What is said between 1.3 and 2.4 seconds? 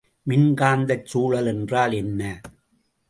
என்றால் என்ன?